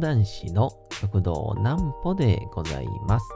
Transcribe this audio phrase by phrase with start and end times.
[0.00, 3.26] 講談師の食堂南歩でございます。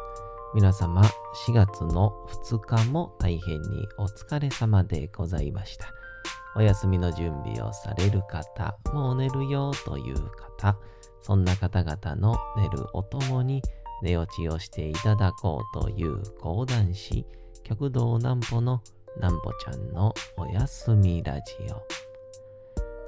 [0.54, 1.02] 皆様、
[1.46, 2.10] 4月の
[2.46, 5.92] 2日も大変にお疲れ様でございました。
[6.56, 10.14] お休みの準備をされる方、もう寝るよという
[10.58, 10.78] 方、
[11.20, 13.60] そんな方々の寝るおともに
[14.02, 17.26] 寝落ちをしていただこうという講談師、
[17.62, 18.80] 極道南歩の
[19.16, 22.13] 南歩ちゃんのおやすみラジオ。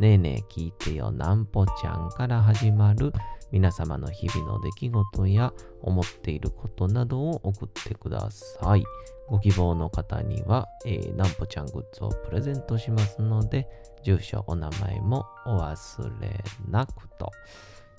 [0.00, 3.12] ねえねえ聞いてよなんぽちゃんから始まる
[3.52, 8.84] 皆様の日々の出来事や思っていることなどを送ってください。
[9.28, 13.68] ご希望の方には、えー、なんぽちゃんグッズをプレゼントしますので、
[14.02, 17.30] 住所、お名前もお忘れなくと、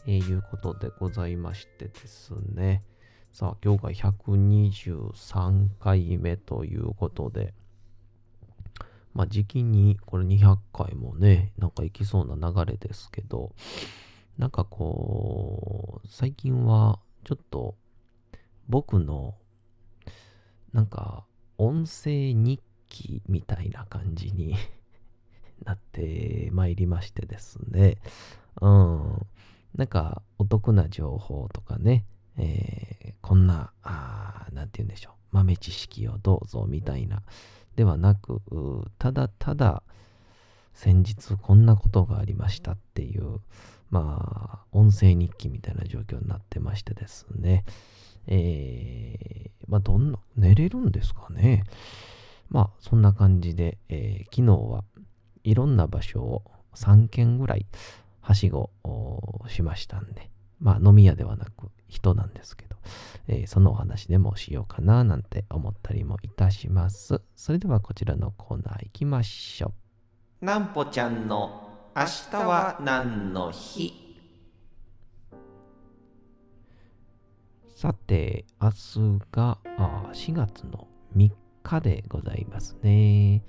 [0.06, 2.84] えー、いうことでございましてですね。
[3.32, 7.54] さあ、今日が123回目ということで、
[9.16, 13.56] まあ、時期にこれ200回もね、なんか行きそうな流れですけど、
[14.38, 17.76] なんかこう、最近はちょっと
[18.68, 19.36] 僕の
[20.74, 21.26] なんか
[21.58, 24.56] 音声日記みたいな感じに
[25.64, 27.98] なってまいりましてですね、
[28.60, 29.26] うん、
[29.76, 32.06] なんかお得な情報とかね、
[32.36, 37.24] えー、こんな、あなんて言うんでしょう、豆知識をどうぞみたいな、
[37.76, 38.42] ではなく、
[38.98, 39.84] ただただ
[40.74, 43.40] 先日こんなことがありましたっていう、
[43.90, 47.64] まあ、音声日記みたいな状況になってましてですね、
[48.28, 51.64] えー、まあ、どんな、寝れるんですかね。
[52.50, 54.84] まあ、そんな感じで、えー、昨日は
[55.44, 56.44] いろんな場所を
[56.76, 57.66] 3軒ぐらい
[58.22, 58.70] はしご
[59.48, 60.30] しましたんで、
[60.66, 62.76] まあ、飲み屋ではなく人なんですけど、
[63.28, 67.22] えー、そのお話でもしようかななんて思ったりもいたします。
[67.36, 69.76] それではこちらのコーナー行きましょ
[70.42, 70.46] う。
[70.46, 73.94] なんぽちゃんの明日は何の日？
[77.76, 83.44] さて、明日があ4月の3日でございますね。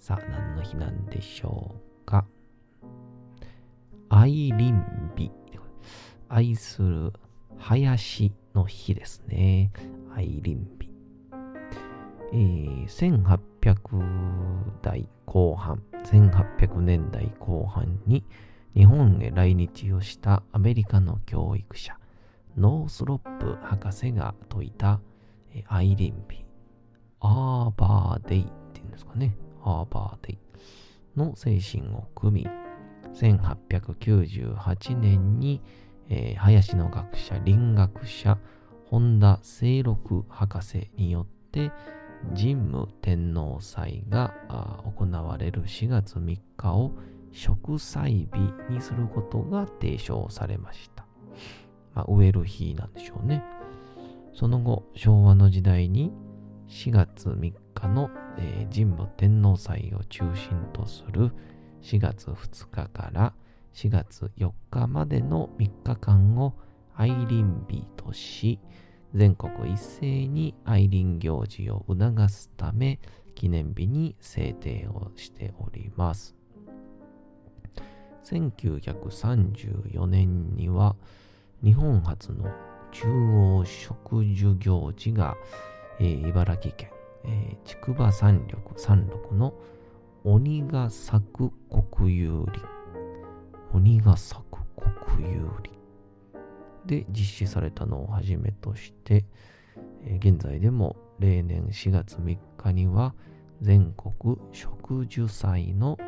[0.00, 2.26] さあ、何の日なんでしょうか？
[4.08, 4.74] 愛林
[5.16, 5.30] 日。
[6.28, 7.12] 愛する
[7.58, 9.70] 林の日ですね。
[10.14, 10.90] 愛林日。
[12.32, 18.24] えー、1800代後半、1800年代後半に
[18.74, 21.96] 日本へ来日をしたアメリカの教育者、
[22.56, 25.00] ノースロップ博士が説いた、
[25.54, 26.44] えー、愛林日、
[27.20, 29.36] Arbor Day っていうんですかね。
[29.62, 30.38] Arbor Day
[31.16, 32.50] の精神を組み、
[33.14, 35.62] 1898年に
[36.08, 38.38] えー、林の学者、林学者、
[38.90, 41.72] 本田清六博士によって
[42.34, 44.34] 神武天皇祭が
[44.96, 46.92] 行われる4月3日を
[47.32, 51.04] 植祭日にすることが提唱されました。
[51.94, 53.42] まあ、植える日なんでしょうね。
[54.34, 56.12] その後、昭和の時代に
[56.68, 61.32] 4月3日の、えー、神武天皇祭を中心とする
[61.82, 63.32] 4月2日から
[63.76, 66.54] 4月4日までの3日間を
[66.94, 68.58] 愛林日とし、
[69.14, 72.98] 全国一斉に愛林行事を促すため、
[73.34, 76.34] 記念日に制定をしております。
[78.24, 80.96] 1934年には、
[81.62, 82.50] 日本初の
[82.92, 85.36] 中央植樹行事が、
[86.00, 86.90] えー、茨城県、
[87.24, 89.52] えー、筑波山緑山麓の
[90.24, 91.50] 鬼が咲く
[91.94, 92.75] 国有林
[93.72, 94.58] 鬼が咲く
[95.16, 95.76] 国有林
[96.86, 99.24] で実施されたのをはじめとして、
[100.04, 103.14] え、現在でも例年4月3日には
[103.60, 105.98] 全国植樹祭の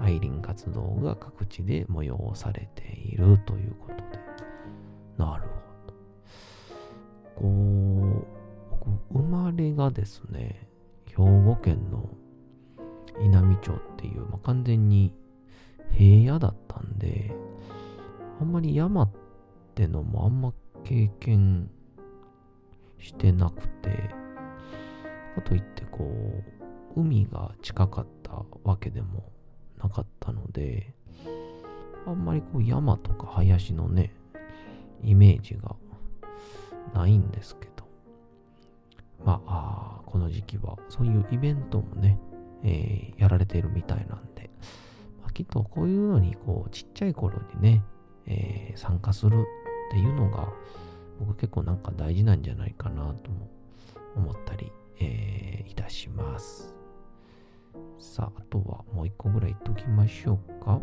[0.00, 4.02] 愛林活動が各地で催されているということで。
[5.16, 5.48] なるほ
[5.86, 5.94] ど。
[7.36, 8.26] こ
[9.12, 10.68] う、生まれがですね、
[11.06, 12.08] 兵庫県の
[13.22, 15.14] 稲美町っていう、まあ、完全に
[15.92, 17.32] 平野だったんで、
[18.40, 19.10] あんまり山っ
[19.74, 20.52] てのもあんま
[20.84, 21.70] 経験
[22.98, 24.10] してなくて、
[25.36, 26.04] かといってこ
[26.96, 29.30] う、海が近かったわけでも
[29.78, 30.94] なかったので、
[32.06, 34.14] あんまりこう山とか林のね、
[35.02, 35.76] イメージが
[36.94, 37.84] ないんですけど、
[39.24, 42.18] まあ、あこの時期はそういうイベントもね、
[42.64, 44.50] えー、やられているみたいなんで、
[45.36, 47.84] きっとこういうのにこうちっちゃい頃にね、
[48.24, 49.44] えー、参加する
[49.90, 50.48] っていうのが
[51.20, 53.50] 僕結構なんか大事なんじゃないかなとも
[54.16, 56.74] 思ったり、えー、いたします。
[57.98, 60.80] さあ、あとはもう一個ぐらい言っときましょうか。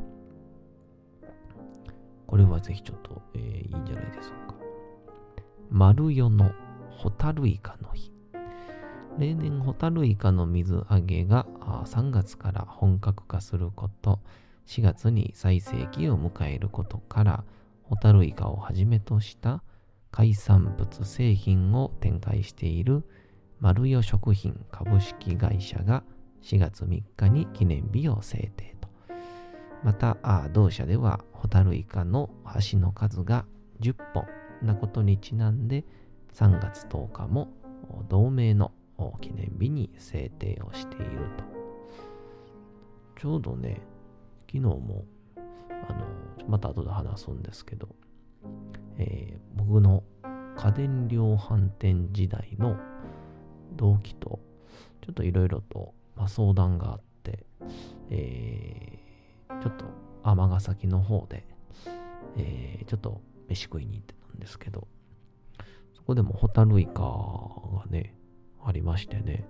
[2.27, 4.55] これはぜひちょっと、えー、いいんじゃないでしょうか。
[5.71, 6.51] 丸夜の
[6.91, 8.12] ホタルイカの日。
[9.19, 11.45] 例年、ホタルイカの水揚げが
[11.85, 14.19] 3月から本格化すること、
[14.65, 17.43] 4月に最盛期を迎えることから、
[17.83, 19.61] ホタルイカをはじめとした
[20.09, 23.03] 海産物製品を展開している
[23.59, 26.03] 丸代食品株式会社が
[26.41, 28.89] 4月3日に記念日を制定と。
[29.83, 30.17] また、
[30.53, 32.29] 同社ではホタルイカの
[32.71, 33.45] 橋の数が
[33.79, 34.25] 10本
[34.63, 35.83] なことにちなんで
[36.33, 37.49] 3月10日も
[38.09, 38.71] 同名の
[39.19, 41.43] 記念日に制定をしていると。
[43.19, 43.81] ちょうどね、
[44.47, 45.05] 昨日も、
[45.35, 46.05] あの、
[46.47, 47.87] また後で話すんですけど、
[48.97, 50.03] えー、僕の
[50.57, 52.77] 家電量販店時代の
[53.75, 54.39] 同期と、
[55.01, 57.45] ちょっといろいろと、まあ、相談があって、
[58.09, 59.85] えー、ちょっと
[60.23, 61.45] 尼崎の方で、
[62.37, 64.87] えー、ちょっと飯食いに行ってたんですけど、
[65.95, 68.15] そこでもホタルイカがね、
[68.65, 69.45] ありましてね、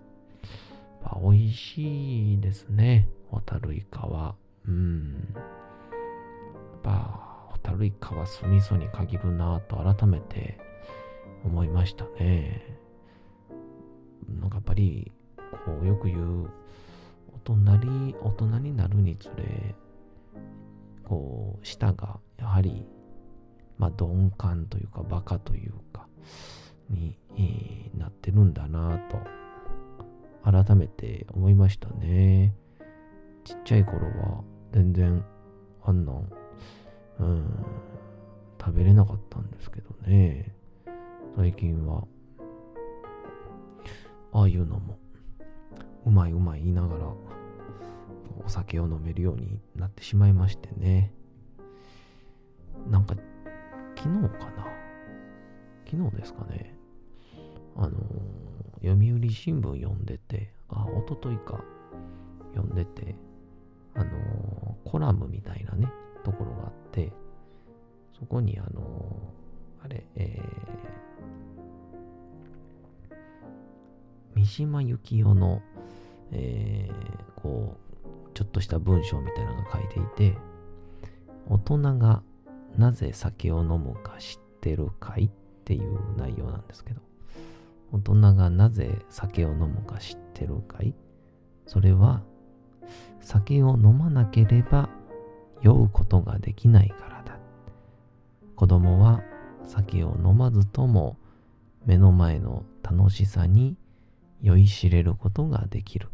[1.02, 4.36] まあ、美味しいですね、ホタルイカは。
[4.68, 5.34] うん。
[5.36, 10.58] やっぱ、ホタルイカは酢味噌に限るなと改めて
[11.44, 12.78] 思いましたね。
[14.40, 15.12] なんかやっぱり、
[15.66, 16.50] こう、よく言う、
[17.46, 19.76] 大人大人になるにつれ、
[21.04, 22.86] こう、舌がやはり、
[23.78, 26.08] まあ、鈍感というか、バカというか、
[26.90, 27.18] に、
[27.98, 29.18] なってるんだなと、
[30.44, 32.56] 改めて思いましたね。
[33.44, 35.24] ちっちゃい頃は、全然、
[35.84, 36.30] あんなん、
[37.20, 37.66] うん、
[38.60, 40.56] 食べれなかったんですけどね。
[41.36, 42.06] 最近は、
[44.32, 44.98] ああいうのも、
[46.06, 47.06] うまいうまい言いながら、
[48.46, 51.14] お酒を飲めるようになってしまいましてね。
[52.90, 53.16] なんか、
[53.96, 54.73] 昨日かな
[55.96, 56.76] 昨日ですかね。
[57.76, 61.64] あのー、読売新聞読んでて、あ、おとといか、
[62.56, 63.16] 読んでて、
[63.94, 65.88] あのー、コラムみたいなね、
[66.24, 67.14] ところがあって、
[68.18, 73.16] そこにあのー、あれ、えー、
[74.34, 75.62] 三島由紀夫の、
[76.32, 80.36] えー、こう、ちょっとした文章みたいなのが書いていて、
[81.48, 82.24] 大人が
[82.80, 85.26] なぜ酒を飲むか知ってるかい？
[85.26, 85.30] っ
[85.64, 87.02] っていう内容なんですけど、
[87.94, 90.94] 大人がなぜ酒を飲むか知ってるかい？
[91.66, 92.22] それは
[93.22, 94.90] 酒を飲まなければ
[95.62, 97.40] 酔うことができないからだ。
[98.58, 99.22] 子供は
[99.66, 101.18] 酒を飲まずとも
[101.86, 103.78] 目の前の楽しさに
[104.42, 106.10] 酔いしれることができる。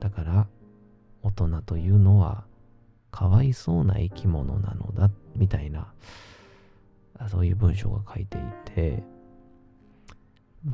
[0.00, 0.46] だから
[1.22, 2.44] 大人というのは
[3.10, 5.92] かわいそうな生き物なのだみたいな
[7.28, 9.02] そういう文章が書いていて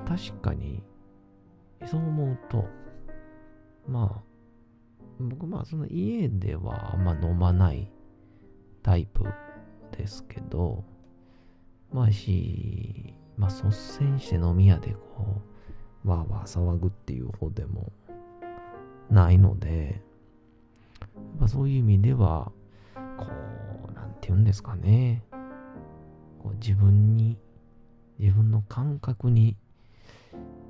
[0.06, 0.82] 確かに
[1.86, 2.64] そう思うと
[3.88, 4.22] まあ
[5.20, 7.90] 僕まあその家ではあんま飲まない
[8.82, 9.24] タイプ
[9.96, 10.84] ですけど
[11.92, 15.42] まあしまあ率先して飲み屋でこ
[16.04, 17.92] うわーわー騒ぐっていう方でも
[19.10, 20.02] ないので
[21.38, 22.50] まあ、そういう意味では、
[22.94, 23.26] こ
[23.88, 25.22] う、なんて言うんですかね。
[26.46, 27.36] こう自分に、
[28.20, 29.56] 自分の感覚に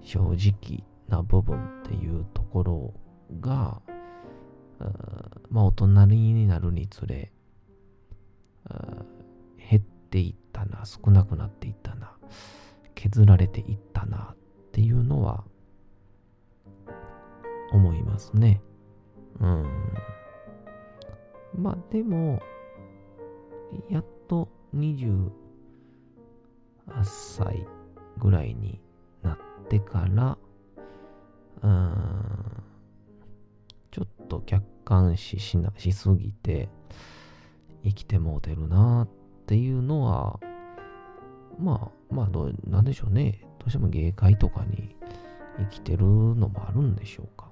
[0.00, 2.95] 正直な部分っていうところ
[3.42, 3.83] が、
[5.50, 7.30] まあ、大人になるにつれ、
[9.71, 12.16] 減っていったな、少なくなっていったな、
[12.95, 14.37] 削られていったなっ
[14.73, 15.45] ていうのは
[17.71, 18.62] 思いますね。
[19.40, 19.66] うん。
[21.54, 22.40] まあでも、
[23.90, 24.49] やっと
[27.05, 27.66] 歳
[28.19, 28.81] ぐらいに
[29.23, 29.38] なっ
[29.69, 30.38] てから、
[31.62, 32.62] うーん、
[33.90, 36.69] ちょっと客観視しな、しすぎて、
[37.85, 39.09] 生きてもうてるなっ
[39.47, 40.40] ていうのは、
[41.59, 43.40] まあ、まあどう、なんでしょうね。
[43.59, 44.97] どうしても芸会とかに
[45.59, 47.50] 生きてるのもあるんでしょうか。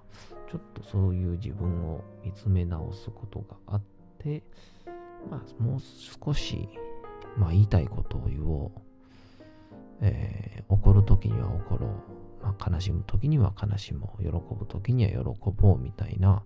[0.51, 3.83] ちょっとそういう自分を見つめ直すことがあっ
[4.19, 4.43] て、
[5.31, 5.81] まあ、もう
[6.25, 6.69] 少し
[7.37, 8.94] まあ言いたいことを言おう。
[10.07, 11.91] えー、怒るときには怒ろう。
[12.43, 14.23] まあ、悲しむときには悲しもう。
[14.23, 16.43] 喜ぶときには喜ぼうみたいな、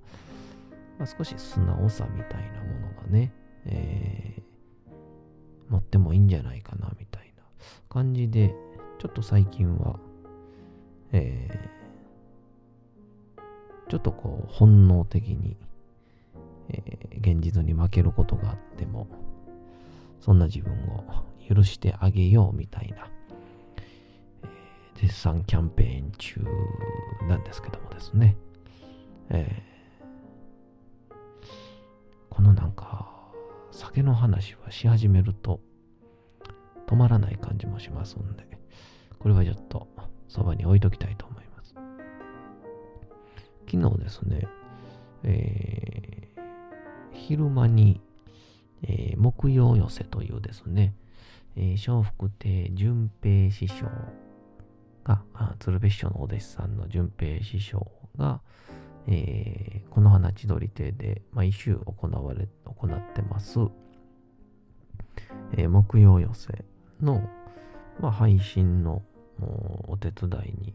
[0.96, 3.32] まあ、少し素直さみたいなものがね、
[3.66, 7.42] えー、持ってもいいんじゃないかなみたいな
[7.88, 8.54] 感じで、
[9.00, 9.98] ちょっと最近は、
[11.10, 15.56] えー、ちょっとこう本能的に、
[16.68, 19.08] えー、現実に負けることがあっても、
[20.20, 21.04] そんな自分を
[21.48, 23.08] 許してあげようみたいな、
[25.00, 26.40] 絶賛キャンペーン中
[27.28, 28.36] なんですけどもですね、
[29.30, 31.14] えー、
[32.28, 33.08] このなんか
[33.70, 35.60] 酒の話はし始めると
[36.88, 38.44] 止まらない感じもしますんで、
[39.20, 39.86] これはちょっと
[40.26, 41.76] そばに置いときたいと思います。
[43.70, 44.48] 昨日ですね、
[45.22, 46.40] えー、
[47.12, 48.00] 昼間に、
[48.82, 50.92] えー、木曜寄せというですね、
[51.54, 53.86] えー、笑福亭淳平師匠
[55.08, 55.22] が、
[55.58, 58.40] 鶴瓶師匠のお弟子さんの淳平師匠が、
[59.06, 63.58] えー、この花千鳥亭で毎週行われ、行ってます、
[65.56, 66.64] えー、木曜寄せ
[67.00, 67.26] の、
[68.00, 69.02] まあ、配信の
[69.86, 70.74] お手伝いに、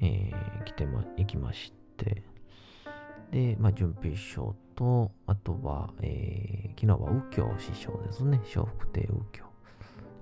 [0.00, 2.24] えー、来てま、行きまして、
[3.30, 8.40] で、まあ、準備師匠と、あとは、えー、昨日は右京師匠ですね。
[8.54, 9.44] 笑福亭右京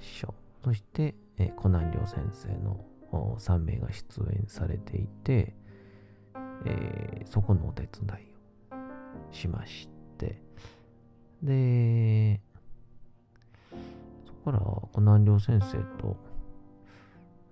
[0.01, 0.35] 師匠。
[0.65, 5.55] そして、えー、コナン亮先生の3名が出演されていて、
[6.65, 10.41] えー、そこのお手伝いをしまして、
[11.43, 12.41] で、
[14.27, 16.17] そこからコナン亮先生と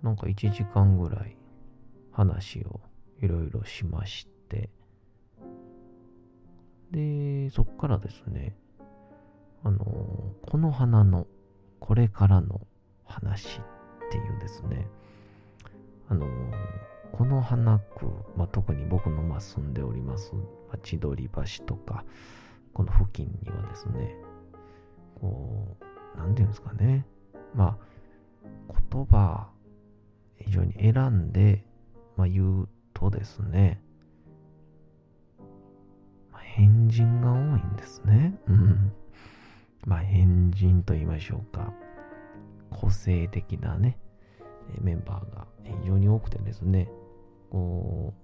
[0.02, 1.36] なんか1時間ぐらい
[2.12, 2.80] 話を
[3.20, 4.70] いろいろしまして、
[6.90, 8.56] で、そっからですね、
[9.64, 9.78] あの、
[10.42, 11.26] この花の
[11.80, 12.60] これからの
[13.04, 13.62] 話っ
[14.10, 14.86] ていうですね、
[16.08, 16.26] あの、
[17.12, 18.06] この花区、
[18.36, 20.32] まあ、特に僕のま住んでおります、
[20.82, 22.04] 千鳥橋とか、
[22.72, 24.16] この付近にはですね、
[25.20, 25.76] こ
[26.14, 27.06] う、なんていうんですかね、
[27.54, 27.78] ま
[28.68, 29.48] あ、言葉
[30.38, 31.64] 非常に選んで、
[32.16, 33.80] まあ、言うとですね、
[36.32, 38.38] まあ、変人が多いんですね。
[38.48, 38.92] うん。
[39.86, 41.72] まあ、変人と言いましょうか。
[42.70, 43.98] 個性的なね、
[44.80, 45.46] メンバーが
[46.14, 46.88] 多くてですね、
[47.50, 48.14] こ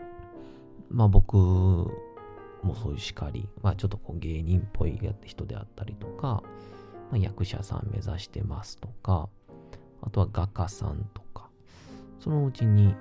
[0.00, 0.04] う、
[0.90, 6.42] まあ僕もそういう叱り、まあちょっとこう芸人っぽい人であったりとか、
[7.10, 9.28] まあ、役者さん目指してますとか、
[10.02, 11.48] あとは画家さんとか、
[12.20, 12.94] そのうちに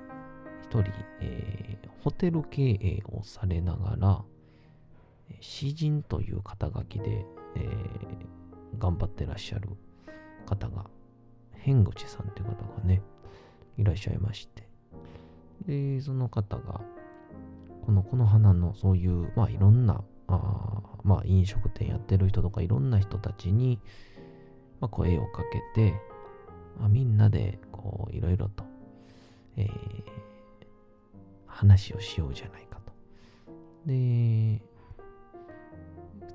[0.63, 4.23] 一人、えー、ホテル経営をされながら、
[5.41, 9.69] 詩人という肩書きで、えー、頑張ってらっしゃる
[10.45, 10.85] 方が、
[11.53, 13.01] 変口さんという方がね、
[13.77, 14.67] いらっしゃいまして、
[15.65, 16.81] で、その方が、
[17.85, 23.79] この、この花のそういう、まあいろんな、あまあ飲食店やってる人とかいろんな人たちに、
[24.79, 25.93] まあ、声をかけて、
[26.79, 28.63] まあ、みんなでこういろいろと、
[29.55, 29.69] えー、
[31.47, 32.93] 話をしようじゃないかと。
[33.85, 34.61] で、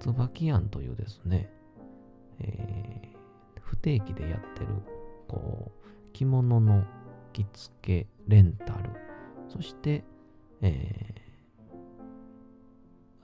[0.00, 1.49] 椿庵というですね、
[2.40, 4.68] えー、不定期でやってる、
[5.28, 6.84] こう、着物の
[7.32, 8.90] 着付け、レンタル、
[9.48, 10.04] そして、
[10.60, 11.76] えー、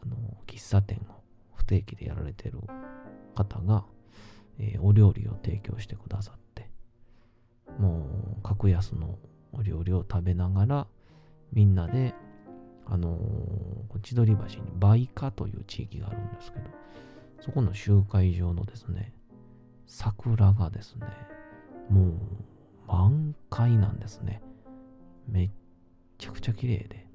[0.02, 1.22] あの、喫茶店を
[1.54, 2.60] 不定期でやられてる
[3.34, 3.84] 方が、
[4.58, 6.68] えー、お料理を提供してくださって、
[7.78, 8.06] も
[8.38, 9.18] う、格安の
[9.52, 10.86] お料理を食べながら、
[11.52, 12.14] みんなで、
[12.86, 16.64] あのー、千鳥橋に梅花という地域があるんですけど、
[17.40, 19.12] そこの集会場のですね、
[19.86, 21.06] 桜がですね、
[21.88, 22.12] もう
[22.88, 24.42] 満開なんですね。
[25.28, 25.50] めっ
[26.16, 27.06] ちゃくちゃ綺麗で。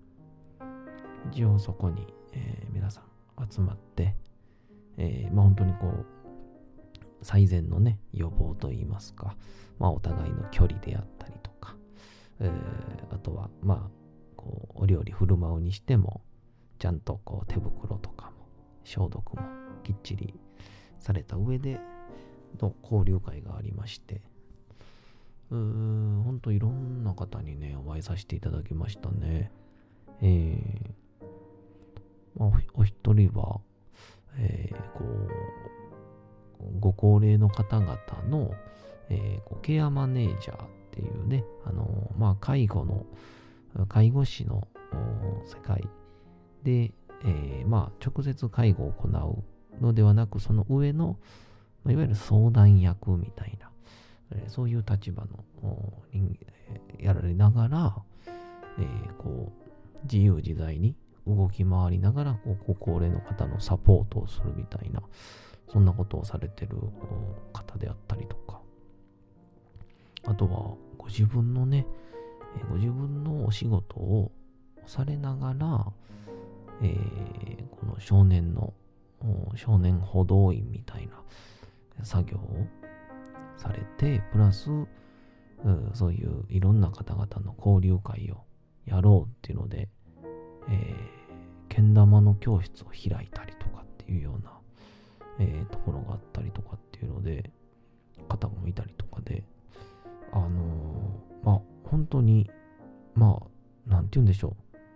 [1.32, 4.16] 一応そこに、えー、皆さん集まって、
[4.98, 6.06] えー、まあ本当にこう、
[7.24, 9.36] 最善のね、予防といいますか、
[9.80, 11.76] まあお互いの距離であったりとか、
[12.40, 13.90] えー、あとは、まあ、
[14.36, 16.22] こう、お料理振る舞うにしても、
[16.78, 18.32] ちゃんとこう手袋とかも、
[18.84, 19.42] 消毒も
[19.84, 20.40] きっちり
[21.00, 21.80] された上で
[22.62, 24.22] の交流会がありまして、
[25.54, 29.52] うーん、ほんといろんな方にね、お会いさせていただきましたね。
[30.22, 33.62] えー、まあ、お一人は、
[34.38, 38.52] えー、こう、ご高齢の方々の、
[39.10, 43.06] えー、ケアマネージャーっていうね、あの、まあ、介護の、
[43.88, 44.68] 介護士の
[45.46, 45.88] 世界
[46.64, 46.94] で、
[47.26, 51.20] えー、まあ、直接介護を行うのではなく、その上の、
[51.84, 53.70] ま、いわゆる相談役みたいな、
[54.36, 55.44] え、そういう立場の
[56.12, 56.38] 人
[57.00, 57.96] やられながら、
[58.80, 58.88] え、
[59.18, 65.02] こう、自由自在に動き回りながら、こう、ご高齢の方のサポートをするみたいな、
[65.72, 66.78] そんなことをされてる
[67.54, 68.62] 方であったりとか、
[70.26, 71.86] あとは、ご自分のね、
[72.70, 74.32] ご自分のお仕事を
[74.86, 75.92] されながら、
[76.82, 78.74] えー、この少年の、
[79.56, 81.14] 少年補導員みたいな
[82.04, 82.68] 作業を
[83.58, 84.70] されて、プラス、
[85.94, 88.44] そういういろんな方々の交流会を
[88.86, 89.90] やろうっていうので、
[90.70, 94.60] えー、けん玉の教室を開いたりとかっていうような、
[95.40, 97.52] えー、ところがあったりとかっていうので、
[98.28, 99.44] 方もいたりとかで、
[100.32, 102.50] あのー、まあ、本当に、
[103.16, 103.42] ま
[103.88, 104.56] あ、なんて言うんでしょ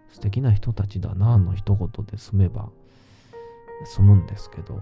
[0.10, 0.14] う。
[0.14, 2.70] 素敵な人たちだな、の一言で済めば
[3.86, 4.82] 済むんですけど、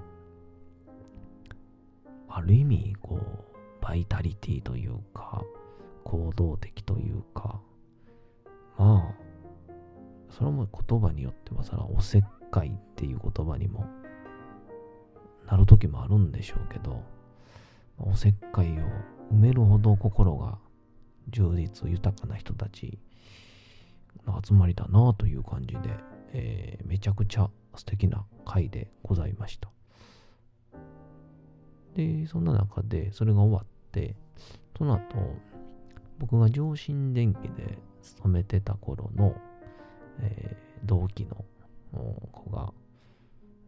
[2.30, 3.55] ある意味、こう、
[3.88, 5.44] バイタリティというか、
[6.04, 7.62] 行動的というか、
[8.80, 9.74] まあ、
[10.32, 13.86] それも言葉によってはさ、おせっかいっていう言葉にも
[15.46, 17.04] なる時もあるんでしょうけど、
[18.00, 18.74] おせっかいを
[19.32, 20.58] 埋めるほど心が
[21.30, 22.98] 充実豊かな人たち
[24.26, 25.82] の集まりだなという感じで、
[26.34, 29.70] えー、めちゃくちゃ素敵な回でございました。
[31.96, 33.66] で、そんな中で、それが終わっ
[33.96, 34.16] て、
[34.78, 35.02] その後、
[36.20, 39.34] 僕が上新電機で勤めてた頃の、
[40.20, 41.46] えー、同期の
[42.32, 42.74] 子が、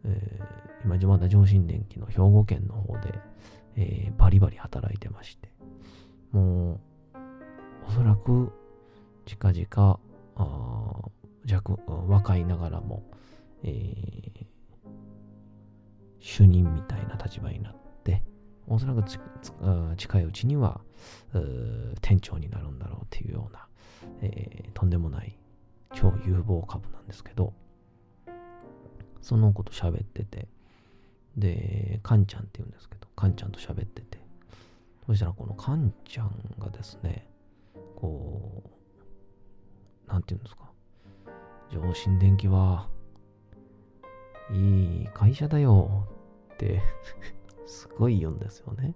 [0.04, 3.18] えー、今まだ上新電機の兵庫県の方で、
[3.76, 5.48] えー、バリバリ働いてまして、
[6.32, 6.80] もう、
[7.88, 8.52] おそらく
[9.24, 10.00] 近々、
[10.36, 11.08] あ
[11.46, 13.02] 弱若いながらも、
[13.62, 14.46] えー、
[16.20, 18.22] 主任みたいな立場になって、
[18.68, 19.02] おそらく
[19.96, 20.80] 近いうちには
[22.00, 23.66] 店長になるんだろうっていうような、
[24.20, 25.38] えー、とんでもない
[25.94, 27.54] 超有望株なんですけど、
[29.20, 30.48] そのこと喋ってて、
[31.36, 34.18] で、カンちゃんって言うんですけど、カンちゃんと喋ってて、
[35.06, 37.26] そしたらこのカンちゃんがですね、
[37.96, 38.62] こ
[40.06, 40.70] う、なんて言うんですか、
[41.70, 42.88] 上新電機は、
[44.50, 46.06] いい会社だよ
[46.54, 46.82] って
[47.68, 48.94] すごい言うんですよね。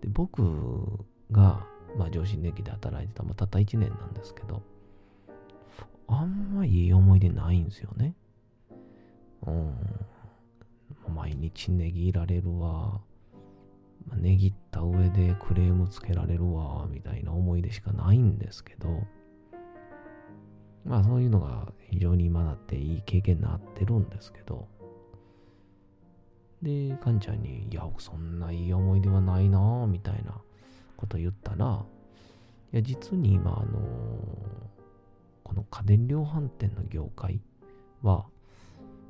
[0.00, 0.42] で、僕
[1.30, 1.66] が、
[1.96, 4.62] まあ、上新電機で働いてた、まあ、たった1年なんですけど、
[6.06, 8.14] あんまいい思い出ないんですよね。
[9.46, 9.74] うん。
[11.14, 13.00] 毎日値切られるわ。
[14.16, 19.02] 値切った上でクレームつけられるわ、みたいな思い出しかないんですけど、
[20.84, 24.66] まあそういうのが非常に今だっていい経験になってるんですけど、
[26.62, 30.34] で、カンちゃんに、いや、そんないい思い出はないなぁみたいな
[30.96, 31.84] こと言ったら、
[32.72, 33.80] いや、実に今、あのー、
[35.42, 37.40] この家電量販店の業界
[38.02, 38.26] は、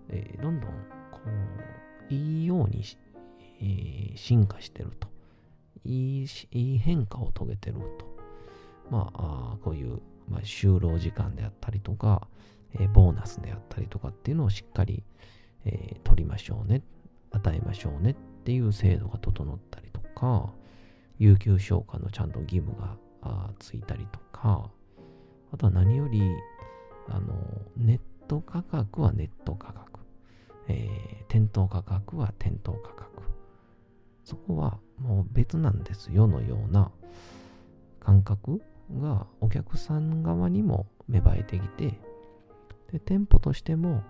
[0.08, 0.70] えー、どんどん、
[1.10, 1.20] こ
[2.10, 2.84] う、いいように、
[3.60, 5.08] えー、進化してると。
[5.84, 8.06] いいいい変化を遂げてると。
[8.90, 12.28] まあ、あこういう、まあ、就労時間であったりとか、
[12.78, 15.02] え、ボーナスであったりとかっていうのをしっかり、
[15.64, 16.82] え、取りましょうね
[17.30, 18.14] 与えましょうねっ
[18.44, 20.52] ていう制度が整ったりとか、
[21.18, 22.96] 有給消化のちゃんと義務が
[23.58, 24.70] ついたりとか、
[25.52, 26.22] あとは何より、
[27.08, 27.34] あの、
[27.76, 30.00] ネット価格はネット価格、
[30.68, 33.10] えー、店頭価格は店頭価格。
[34.24, 36.92] そこはもう別なんですよのような
[37.98, 38.62] 感覚
[39.00, 42.00] がお客さん側にも芽生えてきて、
[42.92, 44.02] で、店舗としても、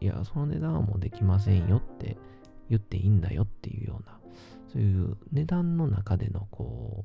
[0.00, 2.16] いや、その値段はもうできませんよって
[2.68, 4.18] 言っていいんだよっていうような、
[4.72, 7.04] そういう値段の中でのこ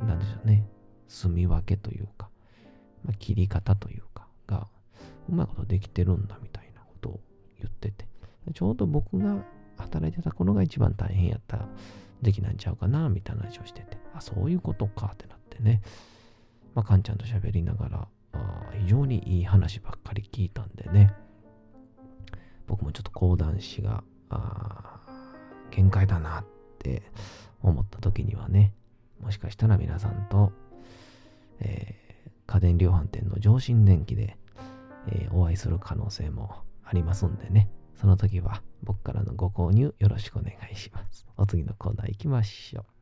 [0.00, 0.66] う、なんでしょうね、
[1.08, 2.28] 住み分けというか、
[3.04, 4.66] まあ、切り方というかが、
[5.28, 7.20] うまいことできてるんだみたいなことを
[7.58, 8.06] 言ってて、
[8.54, 9.44] ちょうど僕が
[9.76, 11.68] 働いてた頃が一番大変やった
[12.22, 15.82] 時期なんちゃうかな、みたいな話をしてて、あ、そういうことかってなってね、
[16.74, 21.12] まあ、かんちゃんと喋りながら、あ非常にいい話ばっかり聞いたんでね、
[22.66, 25.00] 僕もちょっと講談師があ
[25.70, 26.44] 限界だなっ
[26.78, 27.02] て
[27.62, 28.72] 思った時にはね、
[29.20, 30.52] もしかしたら皆さんと、
[31.60, 34.36] えー、家電量販店の上新電機で、
[35.08, 41.26] えー、お会いする可能性もありますんでね、その時は僕からのご購入よろしくお願いします。
[41.36, 43.01] お次のコーナー行きましょう。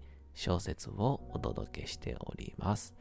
[0.33, 2.93] 小説をお届けしております。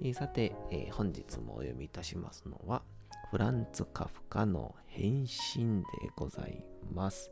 [0.00, 2.82] えー、さて、えー、本日もお読みいたしますのは、
[3.30, 7.30] フランツ・カフカの変身でございます。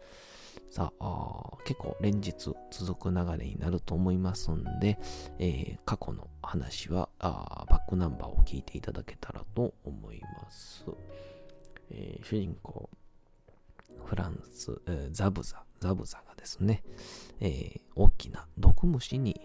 [0.71, 4.99] さあ結構連日続く流れになると思いますんで、
[5.39, 10.85] えー、過去の話はあバックナンバーを聞いていただけたらと思います。
[11.91, 12.91] えー、主人公、
[14.05, 16.85] フランス、えー、ザブザ、ザブザですね、
[17.41, 19.41] えー、大きな毒虫に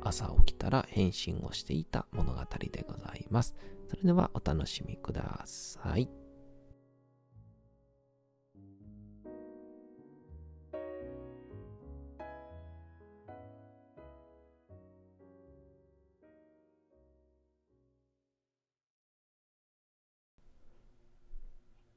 [0.00, 2.40] 朝起きたら変身をしていた物語
[2.70, 3.56] でございます。
[3.88, 6.08] それではお楽しみください。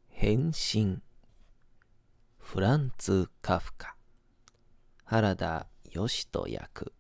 [0.10, 1.00] 変身
[2.39, 3.96] フランツ・カフカ
[5.10, 6.91] 原田義人役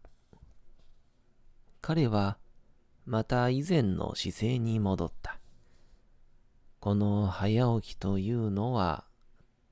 [1.81, 2.37] 彼は
[3.05, 5.41] また以前の姿勢に戻った。
[6.79, 9.03] この早起きというのは、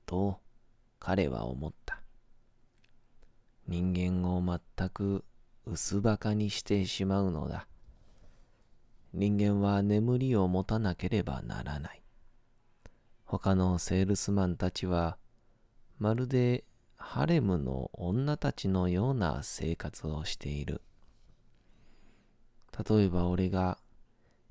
[0.04, 0.38] と
[0.98, 2.02] 彼は思った。
[3.68, 5.24] 人間を全く
[5.64, 7.66] 薄ばかにしてしまうのだ。
[9.14, 12.02] 人間は眠りを持たなければならない。
[13.24, 15.16] 他のセールスマンたちは、
[15.98, 16.64] まるで
[16.96, 20.82] ハレムの女たちのような生活をしている。
[22.88, 23.78] 例えば俺が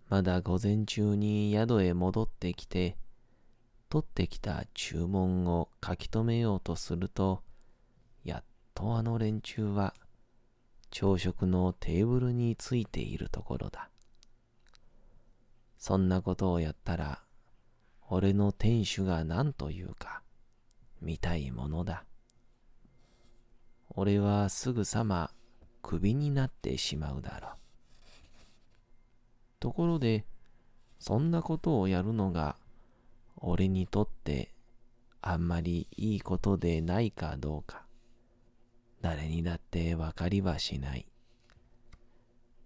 [0.10, 2.97] まだ午前中に宿へ戻ってきて、
[3.89, 7.43] 取ってきた注文を書き留めようとすると、
[8.23, 9.93] やっとあの連中は
[10.91, 13.89] 朝食のテーブルについているところだ。
[15.77, 17.21] そんなことをやったら、
[18.10, 20.21] 俺の店主が何というか、
[21.01, 22.05] 見たいものだ。
[23.97, 25.31] 俺はすぐさま
[25.81, 27.51] クビになってしまうだろう。
[29.60, 30.25] ところで、
[30.99, 32.58] そんなことをやるのが、
[33.38, 34.53] 俺にとって
[35.21, 37.86] あんまりいいことでないかどうか、
[39.01, 41.08] 誰にだってわかりはしない。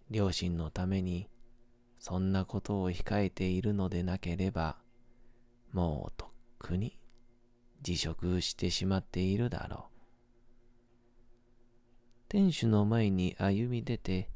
[0.09, 1.29] 両親のために、
[1.99, 4.77] そんなことを控えているのでなければ、
[5.73, 6.97] もうとっくに
[7.81, 9.88] 辞職してしまっているだろう。
[12.29, 14.29] 店主の前に歩み出て、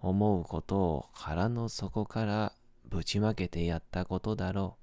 [0.00, 2.52] 思うことを腹の底から
[2.84, 4.82] ぶちまけてやったことだろう。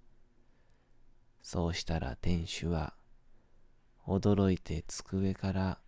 [1.41, 2.93] そうしたら店主は、
[4.05, 5.79] 驚いて机から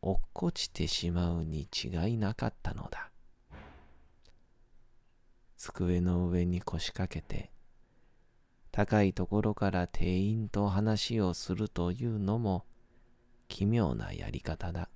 [0.00, 3.10] 落っこちてしまうに違いなかったのだ。
[5.58, 7.50] 机の上に腰掛けて、
[8.72, 12.64] 高いところから店員と話をするというのも
[13.48, 14.88] 奇妙なやり方だ。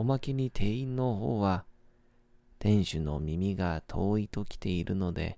[0.00, 1.66] おまけに店員の方は
[2.58, 5.36] 店主の耳が遠いと来ているので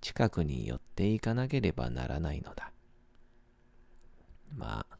[0.00, 2.72] 近くに寄っていかなければならないのだ。
[4.52, 4.98] まあ、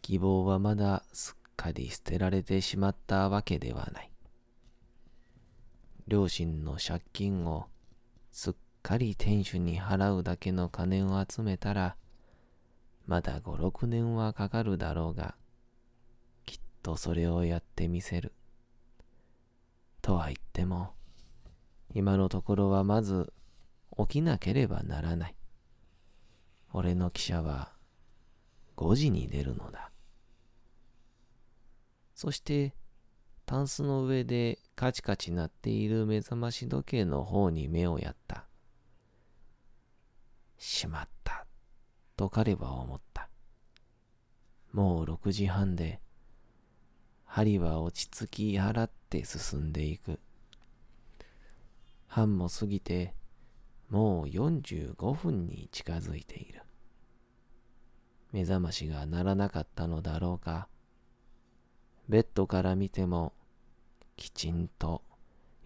[0.00, 4.10] 希望はまだすっかり捨てられてしまったわけではない。
[6.08, 7.66] 両親の借金を
[8.32, 11.96] すっかり店主に払うだけの金を集めたら、
[13.06, 15.34] まだ五六年はかかるだろうが、
[16.84, 18.34] とそれをやってみせる。
[20.02, 20.92] とは言っても、
[21.94, 23.32] 今のところはまず
[23.96, 25.34] 起きなければならない。
[26.74, 27.72] 俺の汽車は
[28.76, 29.90] 5時に出るのだ。
[32.14, 32.74] そして、
[33.46, 38.44] タンスの上でカチカチ鳴っている目覚まし時計の方に目をやった。
[40.58, 41.46] しまった、
[42.16, 43.30] と彼は思った。
[44.72, 46.03] もう6時半で、
[47.34, 50.20] 針は落ち着き払って進んでいく。
[52.06, 53.12] 半も過ぎて、
[53.90, 56.62] もう45分に近づいている。
[58.30, 60.68] 目覚ましが鳴らなかったのだろうか。
[62.08, 63.32] ベッドから見ても、
[64.14, 65.02] きちんと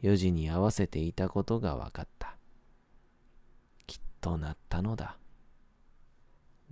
[0.03, 2.39] 4時に合わせていたことが分かった。
[3.87, 5.19] きっとなったのだ。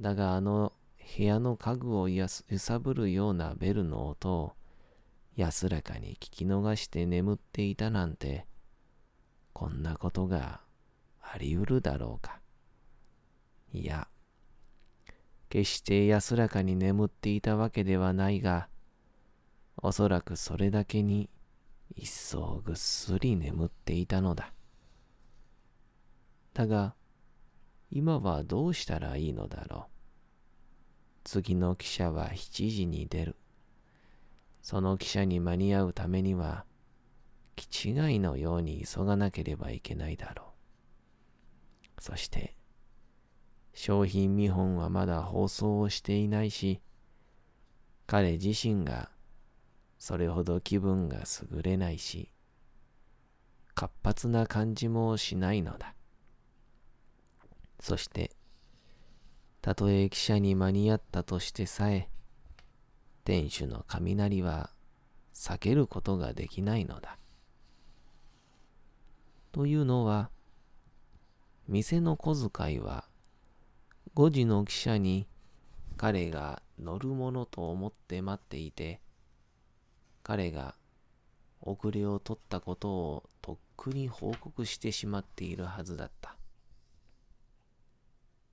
[0.00, 0.72] だがあの
[1.18, 4.56] 部屋の家具を揺さぶるようなベルの音を
[5.36, 8.46] 安らかに聞き逃して眠っていたなんて、
[9.52, 10.62] こんなことが
[11.20, 12.40] あり得るだろうか。
[13.72, 14.08] いや、
[15.50, 18.68] 決して安らかに眠っていたわけではないが、
[19.76, 21.28] おそらくそれだけに
[21.94, 24.54] 一層ぐっすり眠っていたのだ。
[26.54, 26.94] だが、
[27.90, 29.82] 今はどうしたらいいのだろう。
[31.24, 33.36] 次の汽車は7時に出る。
[34.66, 36.64] その汽車に間に合うためには、
[37.54, 40.54] 気違いのように急がなければいけないだろ
[41.96, 42.02] う。
[42.02, 42.56] そして、
[43.74, 46.80] 商品見本はまだ放送をしていないし、
[48.08, 49.08] 彼自身が
[50.00, 51.18] それほど気分が
[51.52, 52.32] 優れないし、
[53.76, 55.94] 活発な感じもしないのだ。
[57.78, 58.32] そして、
[59.62, 62.08] たとえ汽車に間に合ったとしてさえ、
[63.26, 64.70] 店主の雷は
[65.34, 67.18] 避けることができないのだ。
[69.50, 70.30] というのは、
[71.66, 73.08] 店の小遣いは、
[74.14, 75.26] 5時の汽車に
[75.96, 79.00] 彼が乗るものと思って待っていて、
[80.22, 80.76] 彼が
[81.60, 86.36] 遅れを取ったことをとっくに報告してしまっているはずだった。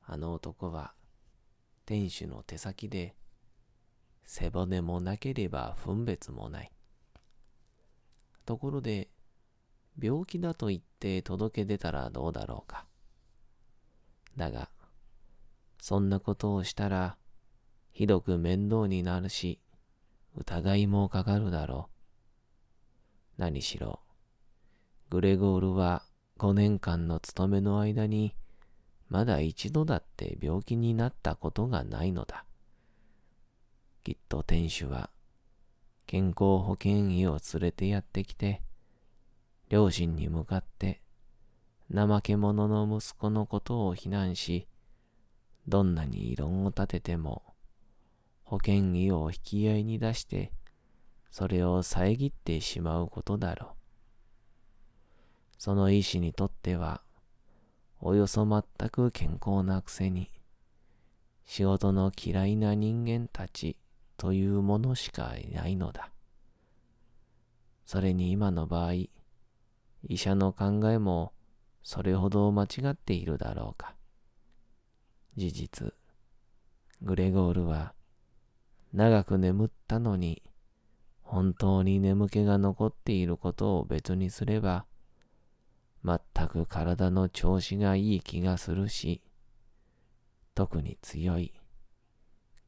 [0.07, 0.95] あの男は
[1.86, 3.13] 店主の手先で
[4.25, 6.71] 背骨もなければ分別もない。
[8.45, 9.09] ところで
[10.01, 12.86] 病気だと言って届け出たらどうだろうか。
[14.36, 14.69] だが、
[15.79, 17.17] そんなことをしたら
[17.91, 19.59] ひどく面倒になるし、
[20.36, 21.89] 疑いもかかるだろ
[23.38, 23.41] う。
[23.41, 23.99] 何しろ、
[25.09, 26.03] グレゴールは
[26.39, 28.36] 5年間の勤めの間に、
[29.09, 32.45] まだ一度だって病気になったことがないのだ。
[34.04, 35.10] きっと店主は、
[36.08, 38.62] 健康保険医を連れてやってきて、
[39.70, 41.02] 両親に向かって、
[41.89, 44.68] 怠け者の息子のことを非難し、
[45.70, 47.44] どんなに異論を立てても、
[48.44, 50.52] 保険医を引き合いに出して、
[51.32, 53.70] それを遮ってしまうことだろう。
[55.58, 57.02] その医師にとっては、
[58.02, 60.30] およそ全く健康なくせに、
[61.46, 63.78] 仕事の嫌いな人間たち
[64.17, 66.12] というものしかいないのだ。
[67.86, 71.34] それに今の場合、医者の考えも
[71.82, 73.95] それほど間違っているだろうか。
[75.36, 75.93] 事実、
[77.02, 77.93] グレゴールは
[78.93, 80.43] 長く眠ったのに、
[81.21, 84.86] 本当に眠気が残っていることを別にすれば、
[86.06, 89.21] 全く体の調子がいい気がするし、
[90.54, 91.54] 特に強い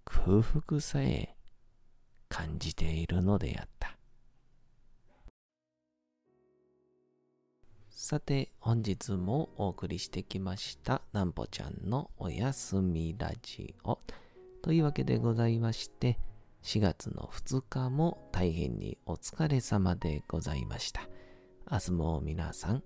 [0.05, 1.34] 空腹さえ
[2.29, 3.97] 感じているのであった。
[7.89, 13.99] さて、本日もお送りしてきました、なんぽちゃんのおやすみラジオ。
[14.61, 16.19] というわけでございまして、
[16.61, 21.07] 4月の2日も大変にお疲れ様でございました。
[21.71, 22.83] 明日も皆さん、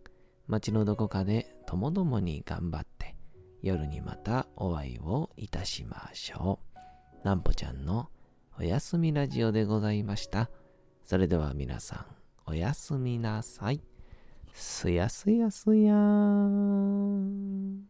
[0.47, 3.15] 街のどこかでともどもに頑張って、
[3.61, 6.59] 夜にまたお会いをいたしましょ
[7.23, 7.25] う。
[7.25, 8.09] なんぽちゃんの
[8.59, 10.49] おやすみラジオでございました。
[11.05, 12.05] それでは皆さん、
[12.45, 13.79] おやすみなさい。
[14.53, 17.83] すやすやすやーん。